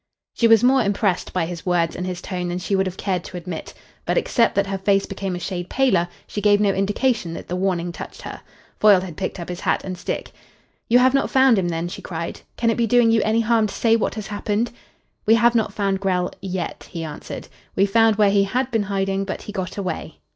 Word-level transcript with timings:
She 0.33 0.47
was 0.47 0.63
more 0.63 0.81
impressed 0.81 1.31
by 1.31 1.45
his 1.45 1.63
words 1.63 1.95
and 1.95 2.07
his 2.07 2.23
tone 2.23 2.47
than 2.47 2.57
she 2.57 2.75
would 2.75 2.87
have 2.87 2.97
cared 2.97 3.23
to 3.25 3.37
admit. 3.37 3.75
But 4.03 4.17
except 4.17 4.55
that 4.55 4.65
her 4.65 4.79
face 4.79 5.05
became 5.05 5.35
a 5.35 5.39
shade 5.39 5.69
paler, 5.69 6.07
she 6.25 6.41
gave 6.41 6.59
no 6.59 6.71
indication 6.73 7.35
that 7.35 7.47
the 7.47 7.55
warning 7.55 7.91
touched 7.91 8.23
her. 8.23 8.41
Foyle 8.79 9.01
had 9.01 9.15
picked 9.15 9.39
up 9.39 9.47
his 9.47 9.59
hat 9.59 9.83
and 9.83 9.95
stick. 9.95 10.31
"You 10.89 10.97
have 10.97 11.13
not 11.13 11.29
found 11.29 11.59
him, 11.59 11.67
then?" 11.69 11.87
she 11.87 12.01
cried. 12.01 12.41
"Can 12.57 12.71
it 12.71 12.77
be 12.77 12.87
doing 12.87 13.11
you 13.11 13.21
any 13.23 13.41
harm 13.41 13.67
to 13.67 13.75
say 13.75 13.95
what 13.95 14.15
has 14.15 14.25
happened?" 14.25 14.71
"We 15.27 15.35
have 15.35 15.53
not 15.53 15.71
found 15.71 15.99
Grell 15.99 16.31
yet," 16.41 16.87
he 16.89 17.03
answered. 17.03 17.47
"We 17.75 17.85
found 17.85 18.15
where 18.15 18.31
he 18.31 18.45
had 18.45 18.71
been 18.71 18.81
hiding, 18.89 19.25
but 19.25 19.43
he 19.43 19.51
got 19.51 19.77
away." 19.77 20.17